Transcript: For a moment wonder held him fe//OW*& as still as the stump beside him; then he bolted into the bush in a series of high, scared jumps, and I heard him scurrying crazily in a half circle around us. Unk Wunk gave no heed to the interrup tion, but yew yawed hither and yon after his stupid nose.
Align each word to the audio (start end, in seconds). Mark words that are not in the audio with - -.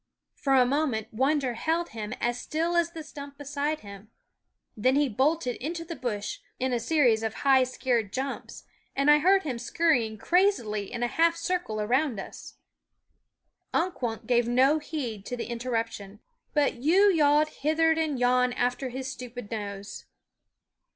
For 0.33 0.55
a 0.55 0.65
moment 0.65 1.13
wonder 1.13 1.53
held 1.53 1.89
him 1.89 2.09
fe//OW*& 2.09 2.17
as 2.21 2.41
still 2.41 2.75
as 2.75 2.93
the 2.93 3.03
stump 3.03 3.37
beside 3.37 3.81
him; 3.81 4.09
then 4.75 4.95
he 4.95 5.07
bolted 5.07 5.57
into 5.57 5.85
the 5.85 5.95
bush 5.95 6.39
in 6.59 6.73
a 6.73 6.79
series 6.79 7.21
of 7.21 7.35
high, 7.45 7.63
scared 7.65 8.11
jumps, 8.11 8.63
and 8.95 9.11
I 9.11 9.19
heard 9.19 9.43
him 9.43 9.59
scurrying 9.59 10.17
crazily 10.17 10.91
in 10.91 11.03
a 11.03 11.07
half 11.07 11.35
circle 11.35 11.79
around 11.79 12.19
us. 12.19 12.55
Unk 13.75 14.01
Wunk 14.01 14.25
gave 14.25 14.47
no 14.47 14.79
heed 14.79 15.23
to 15.27 15.37
the 15.37 15.45
interrup 15.45 15.89
tion, 15.89 16.19
but 16.55 16.81
yew 16.81 17.13
yawed 17.13 17.49
hither 17.61 17.91
and 17.91 18.17
yon 18.19 18.53
after 18.53 18.89
his 18.89 19.07
stupid 19.07 19.51
nose. 19.51 20.05